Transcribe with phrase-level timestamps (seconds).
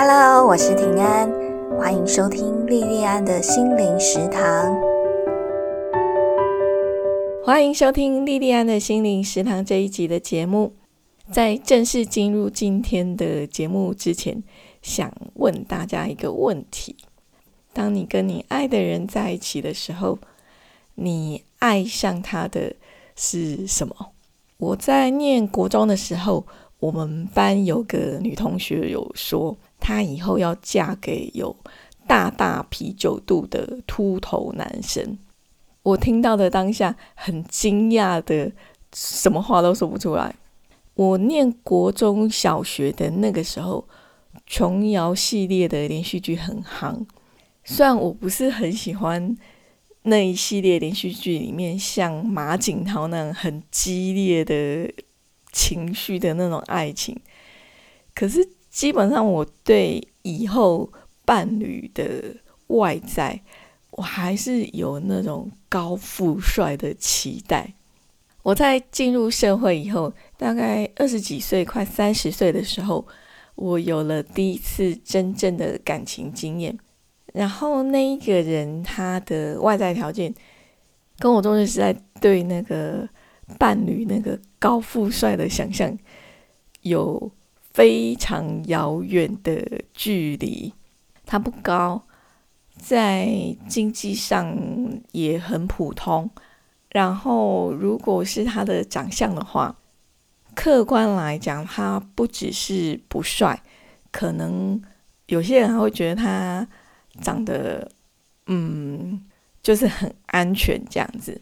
[0.00, 1.28] Hello，我是平安，
[1.76, 4.78] 欢迎收听莉莉安的心灵食堂。
[7.44, 10.72] 欢迎收听莉莉安的心灵食堂这一集的节目。
[11.32, 14.40] 在正式进入今天的节目之前，
[14.82, 16.94] 想问大家一个问题：
[17.72, 20.20] 当你跟你爱的人在一起的时候，
[20.94, 22.76] 你爱上他的
[23.16, 24.12] 是什么？
[24.58, 26.46] 我在念国中的时候，
[26.78, 31.54] 我们班有个女同学有说，她以后要嫁给有
[32.06, 35.18] 大大啤酒肚的秃头男生。
[35.82, 38.52] 我听到的当下很惊讶的，
[38.94, 40.34] 什么话都说不出来。
[40.94, 43.88] 我念国中小学的那个时候，
[44.46, 47.04] 琼瑶系列的连续剧很夯，
[47.64, 49.36] 虽然我不是很喜欢。
[50.02, 54.90] 那一系列连续剧里面，像马景涛那样很激烈的
[55.58, 57.20] 情绪的那种爱情，
[58.14, 60.88] 可是基本上我对以后
[61.24, 62.22] 伴侣的
[62.68, 63.40] 外在，
[63.90, 67.74] 我还是有那种高富帅的期待。
[68.44, 73.04] 我在进入社会以后，大概二十几岁、快三十岁的时候，
[73.56, 76.78] 我有了第一次真正的感情经验。
[77.34, 80.32] 然后那一个人他的外在条件
[81.18, 83.08] 跟我中学时代对那个
[83.58, 85.96] 伴侣那个高富帅的想象
[86.82, 87.30] 有
[87.72, 90.74] 非常遥远的距离。
[91.24, 92.02] 他不高，
[92.76, 94.56] 在经济上
[95.12, 96.28] 也很普通。
[96.90, 99.76] 然后如果是他的长相的话，
[100.54, 103.62] 客观来讲，他不只是不帅，
[104.10, 104.82] 可能
[105.26, 106.68] 有些人还会觉得他。
[107.20, 107.90] 长得，
[108.46, 109.20] 嗯，
[109.60, 111.40] 就是很安全这样子。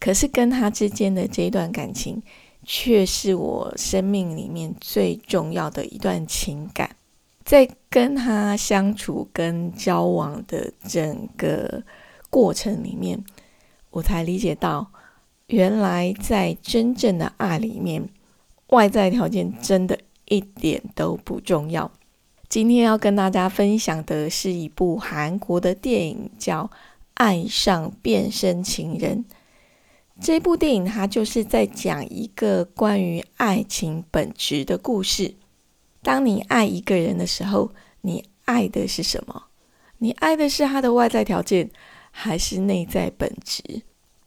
[0.00, 2.22] 可是跟他之间的这一段感情，
[2.62, 6.96] 却是我生命里面最重要的一段情感。
[7.44, 11.82] 在跟他相处跟交往的整个
[12.30, 13.22] 过程里面，
[13.90, 14.90] 我才理解到，
[15.48, 18.08] 原来在真正的爱里面，
[18.68, 21.90] 外在条件真的一点都不重要。
[22.48, 26.64] 今天要跟大家分享的是一部韩国的电影，叫
[27.14, 29.24] 《爱上变身情人》。
[30.20, 35.34] 这部电影它就是在讲一个关于爱情本质的故事。
[36.02, 39.44] 当你爱一个人的时候，你爱的是什么？
[39.98, 41.70] 你爱的是他的外在条件，
[42.10, 43.82] 还是内在本质？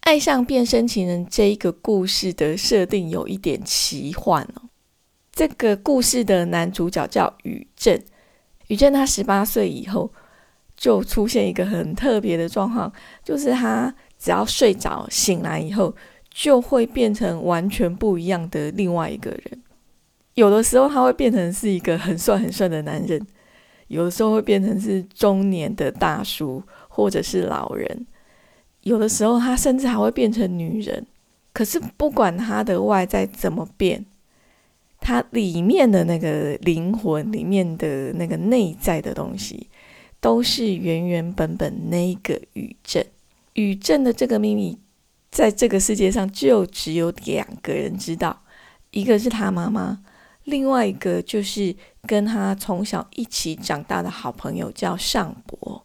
[0.00, 4.62] 爱上变身情人这一个故事的设定有一点奇幻哦。
[5.32, 8.02] 这个故事的男主角叫宇正。
[8.66, 10.12] 宇正他十八岁以后
[10.76, 12.92] 就出现一个很特别的状况，
[13.24, 15.92] 就是他只要睡着醒来以后，
[16.30, 19.62] 就会变成完全不一样的另外一个人。
[20.34, 23.20] 有的时候他会变成是一个很帅很帅的男人，
[23.88, 28.06] 有的时候会变成是中年的大叔或者是老人，
[28.82, 31.04] 有的时候他甚至还会变成女人。
[31.52, 34.04] 可是不管他的外在怎么变。
[35.02, 39.66] 他里面的那个灵魂，里面的那个内在的东西，
[40.20, 43.00] 都是原原本本那个宇宙。
[43.54, 44.78] 宇正的这个秘密，
[45.30, 48.42] 在这个世界上就只有两个人知道，
[48.90, 50.02] 一个是他妈妈，
[50.44, 51.74] 另外一个就是
[52.06, 55.84] 跟他从小一起长大的好朋友叫尚博。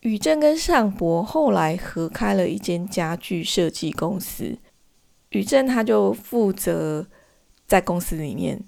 [0.00, 4.58] 宇正跟尚博后来合开了一间家具设计公司，
[5.30, 7.06] 宇正他就负责。
[7.68, 8.62] 在公司里面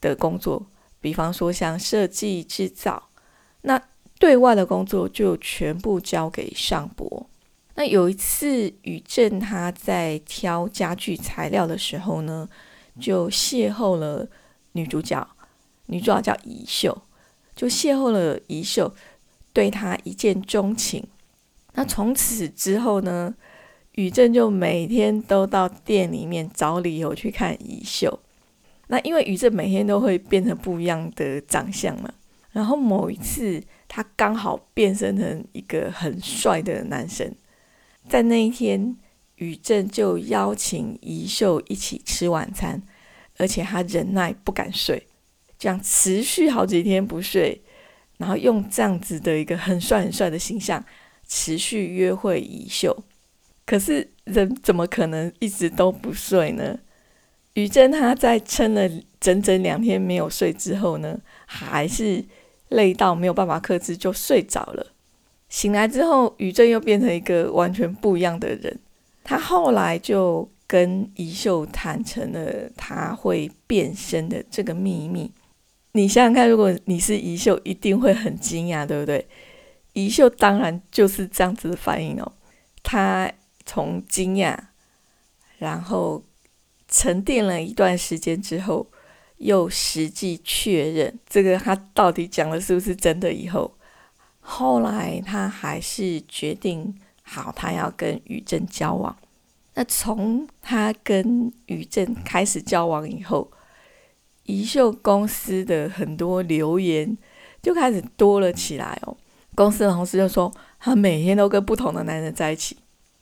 [0.00, 0.64] 的工作，
[1.02, 3.10] 比方说像设计制造，
[3.60, 3.78] 那
[4.18, 7.26] 对外的工作就全部交给尚博。
[7.78, 12.48] 那有一次，宇正他在挑家具材料的时候呢，
[13.00, 14.26] 就邂逅了
[14.72, 15.24] 女主角，
[15.86, 17.00] 女主角叫宜秀，
[17.54, 18.92] 就邂逅了宜秀，
[19.52, 21.06] 对他一见钟情。
[21.74, 23.32] 那从此之后呢，
[23.92, 28.18] 宇正就每天都到店里面找理由去看宜秀。
[28.88, 32.12] 那因为宇正每天都会变成不一样的长相嘛，
[32.50, 37.32] 然后某一次他刚好变身成一个很帅的男生，
[38.08, 38.96] 在那一天，
[39.36, 42.82] 宇正就邀请宜秀一起吃晚餐，
[43.36, 45.06] 而且他忍耐不敢睡，
[45.58, 47.62] 这样持续好几天不睡，
[48.16, 50.84] 然后用这样子的一个很帅很帅的形象
[51.28, 53.04] 持续约会宜秀，
[53.66, 56.78] 可是人怎么可能一直都不睡呢？
[57.54, 58.88] 宇正他在撑了
[59.20, 62.24] 整整两天没有睡之后呢，还是
[62.68, 64.94] 累到没有办法克制，就睡着了。
[65.48, 68.78] 醒来之后，宇正又变成一个完全不一样的人。
[69.24, 75.30] 他后来就跟宜秀坦诚了他会变身的这个秘密。
[75.92, 79.26] 你想想看，如果你是宜秀，一定会很惊讶，对不对？
[79.94, 82.32] 宜秀当然就是这样子的反应哦。
[82.82, 83.30] 他
[83.64, 84.56] 从惊讶，
[85.58, 86.22] 然后
[86.88, 88.86] 沉淀了一段时间之后，
[89.38, 93.77] 又实际确认这个他到底讲的是不是真的以后，
[94.50, 99.14] 后来他还是决定好，他要跟宇正交往。
[99.74, 103.50] 那从他跟宇正开始交往以后，
[104.44, 107.14] 宜秀公司的很多留言
[107.62, 109.14] 就开始多了起来哦。
[109.54, 110.50] 公司的同事就说，
[110.80, 112.78] 他每天都跟不同的男人在一起。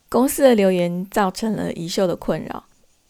[0.07, 2.63] 公司的留言造成了宜秀的困扰，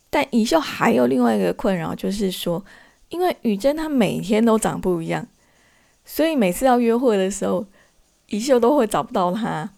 [0.09, 2.65] 但宜秀还有另外一个困扰，就是说，
[3.09, 5.27] 因为宇珍她每天都长不一样，
[6.03, 7.63] 所以每次要约会的时候，
[8.27, 9.69] 一秀都会找不到他，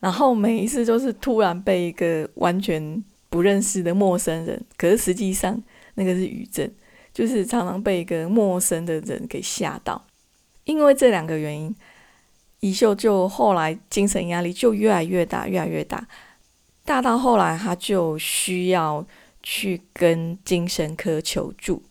[0.00, 5.60] 然后每一次都是突然被一个完全不认识的陌生人，可是实际上
[5.94, 6.72] 那个是宇珍，
[7.12, 10.06] 就是常常被一个陌生的人给吓到。
[10.64, 11.74] 因为这两个原因。
[12.60, 16.08] 一秀就后来精神压力就越来越大，越来越大，
[16.86, 19.06] 大到后来他就需要
[19.42, 21.82] 去跟精神科求助。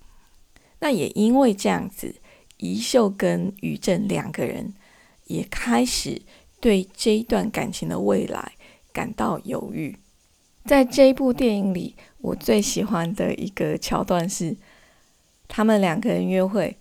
[0.80, 2.16] 那也因为这样子，
[2.58, 4.74] 一秀跟于正两个人
[5.26, 6.22] 也开始
[6.60, 8.54] 对这一段感情的未来
[8.92, 9.98] 感到犹豫。
[10.66, 14.56] 在这一部电影里，我最喜欢的一个桥段是
[15.48, 16.78] 他们两个人约会，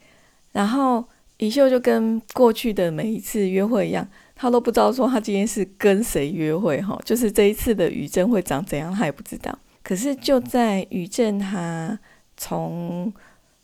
[0.52, 1.05] 然后。
[1.38, 9.58] 李秀就跟过去的每一次约会一样，他都不知道说他今天是跟谁约会哈，就是这一次的雨正会长怎样，他也不知道。
[9.82, 11.99] 可是就在雨正他
[12.37, 13.12] 从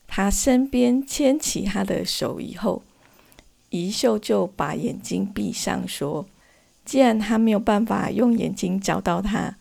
[0.09, 2.83] 他身边牵起他的手以后，
[3.71, 6.27] 宜秀就把眼睛闭上，说
[6.85, 9.57] ：“既然他没有办法用眼睛找到他，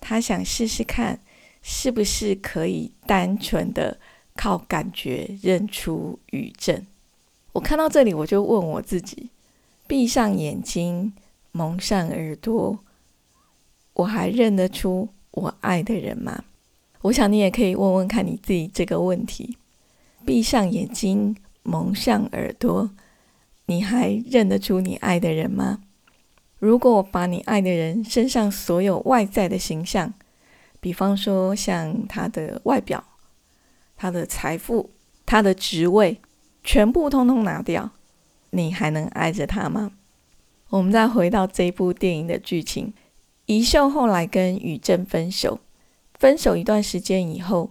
[0.00, 1.18] 他想试试看，
[1.62, 3.98] 是不是可以单纯的
[4.34, 6.86] 靠感觉认出雨正。”
[7.52, 9.30] 我看到这里，我就问我自己：
[9.86, 11.14] 闭上眼睛，
[11.52, 12.78] 蒙上耳朵，
[13.94, 16.44] 我还认得出我爱的人吗？
[17.00, 19.56] 我想你也可以问问看你自己这个问题：
[20.26, 22.90] 闭上眼睛，蒙上耳朵，
[23.66, 25.80] 你还认得出你爱的人吗？
[26.58, 30.14] 如果把你爱的人身上所有外在的形象，
[30.80, 33.04] 比方说像他的外表、
[33.96, 34.90] 他的财富、
[35.24, 36.20] 他的职位。
[36.68, 37.92] 全部通通拿掉，
[38.50, 39.92] 你还能爱着他吗？
[40.70, 42.92] 我们再回到这部电影的剧情，
[43.44, 45.60] 宜秀后来跟宇正分手，
[46.18, 47.70] 分手一段时间以后，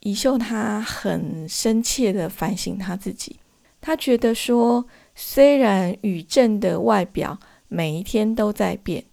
[0.00, 3.40] 宜秀她很深切的反省她自己，
[3.80, 7.38] 她觉得说，虽然宇正的外表
[7.68, 9.04] 每一天都在变，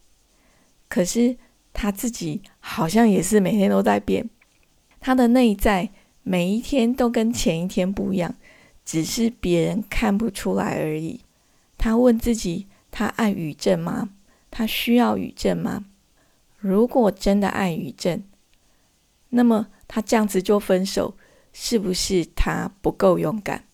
[0.88, 1.38] 可是
[1.74, 4.30] 他自己好像也是每天都在变，
[5.00, 5.89] 他的内在
[6.24, 8.36] 每一天都跟前一天不一样。
[8.83, 11.21] 只是别人看不出来而已。
[11.77, 14.09] 他问自己：他爱宇正吗？
[14.50, 15.86] 他需要宇正吗？
[16.57, 18.24] 如果真的爱宇正，
[19.30, 21.15] 那么他这样子就分手，
[21.53, 23.65] 是不是他不够勇敢，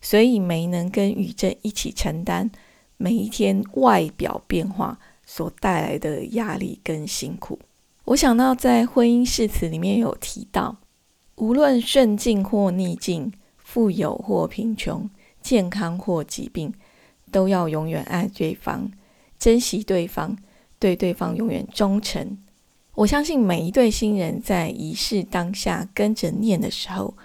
[0.00, 2.50] 所以没能跟宇正一起承担
[2.96, 7.58] 每一天外表变化所带来的压力跟辛苦？
[8.04, 10.76] 我想到在婚姻誓词里面有提到，
[11.36, 13.32] 无论顺境或逆境。
[13.62, 15.08] 富有或贫穷，
[15.40, 16.74] 健康或疾病，
[17.30, 18.90] 都要永远爱对方，
[19.38, 20.36] 珍惜对方，
[20.80, 22.36] 对对方永远忠诚。
[22.96, 27.16] 我相信每一对新人在仪式当下跟着念的时候，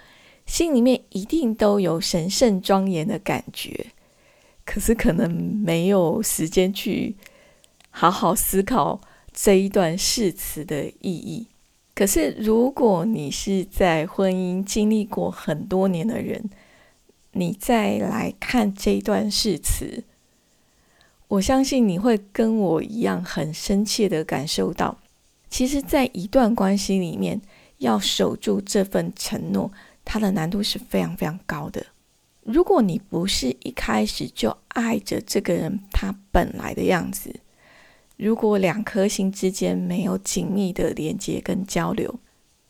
[0.46, 3.86] 心里面一定都有神圣庄严的感觉。
[4.64, 7.14] 可是可能没有时间去
[7.90, 9.00] 好好思考
[9.32, 11.46] 这一段誓词的意义。
[11.94, 16.50] 可是，如果你是在婚姻经历过很多年的人，
[17.32, 20.04] 你再来看这一段誓词，
[21.28, 24.98] 我相信你会跟我一样很深切的感受到，
[25.48, 27.40] 其实，在一段关系里面，
[27.78, 29.70] 要守住这份承诺，
[30.06, 31.84] 它的难度是非常非常高的。
[32.42, 37.40] 如果你不是一开始就爱着这个人他本来的样子，
[38.16, 42.20] 如果两颗心之间没有紧密的连接跟交流，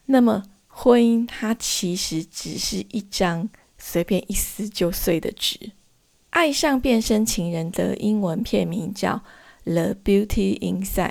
[0.06, 5.72] 那么婚姻它其实只是一张随便一撕就碎的纸。
[6.30, 9.22] 爱上变身情人的英文片名叫
[9.72, 11.10] 《The Beauty Inside》，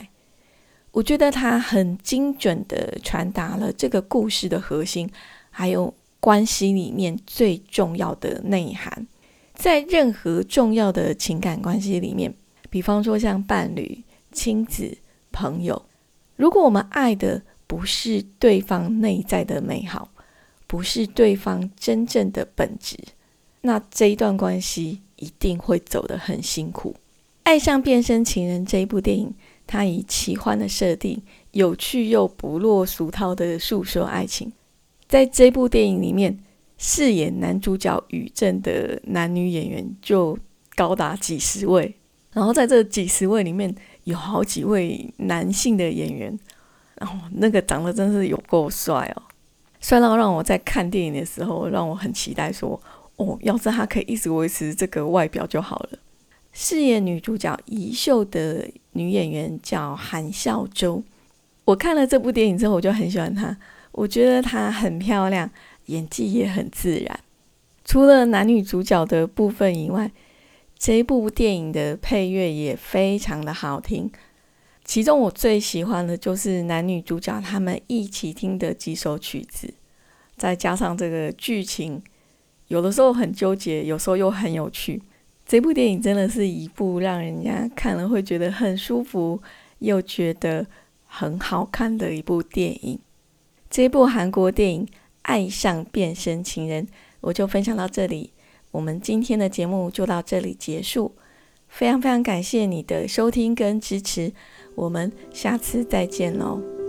[0.91, 5.09] 我觉得它很精准的传达了这个故事的核心，
[5.49, 5.93] 还有
[6.25, 9.05] 关系里面最重要的内涵。
[9.53, 12.33] 在任何重要的情感关系里面，
[12.71, 14.03] 比方说像伴侣。
[14.31, 14.97] 亲子、
[15.31, 15.85] 朋友，
[16.35, 20.09] 如果我们爱的不是对方内在的美好，
[20.67, 22.97] 不是对方真正的本质，
[23.61, 26.91] 那这一段关系一定会走得很辛苦。
[27.43, 29.33] 《爱上变身情人》这一部电影，
[29.65, 34.51] 它以奇幻的设定、有趣又不落俗套的诉说爱情。
[35.07, 36.37] 在这部电影里面，
[36.77, 40.37] 饰演男主角宇正的男女演员就
[40.75, 41.95] 高达几十位，
[42.33, 43.73] 然后在这几十位里面，
[44.05, 46.37] 有好几位男性的演员，
[46.99, 49.21] 然后那个长得真是有够帅哦，
[49.79, 52.81] 帅到让我在看电影的时候，让我很期待说。
[53.17, 55.89] 哦，要是他可以一直维持这个外表就好了。
[56.51, 61.01] 饰演女主角宜秀的女演员叫韩孝周。
[61.63, 63.55] 我看了这部电影之后，我就很喜欢她。
[63.95, 65.49] 我觉得她很漂亮，
[65.85, 67.19] 演技也很自然。
[67.83, 70.11] 除了男女主角的部分以外，
[70.77, 74.11] 这部电影的配乐也非常的好听。
[74.83, 79.73] 其中我最喜欢的就是男女主角他们一起听的几首曲子，
[80.35, 82.01] 再加上这个剧情。
[82.67, 85.01] 有的时候很纠结，有时候又很有趣。
[85.45, 89.41] 这部电影真的是一部让人家看了会觉得很舒服，
[89.79, 90.65] 又觉得
[91.05, 92.99] 很好看的一部电影。
[93.75, 94.85] 这部韩国电影
[95.23, 96.85] 《爱上变身情人》，
[97.19, 98.31] 我就分享到这里。
[98.71, 101.13] 我们今天的节目就到这里结束。
[101.67, 104.31] 非常非常感谢你的收听跟支持，
[104.75, 106.84] 我们下次再见喽。